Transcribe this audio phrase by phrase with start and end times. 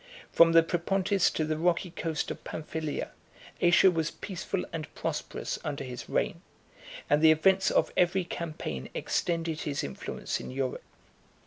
[0.31, 3.11] From the Propontis to the rocky coast of Pamphylia,
[3.59, 6.41] Asia was peaceful and prosperous under his reign;
[7.07, 10.81] and the events of every campaign extended his influence in Europe.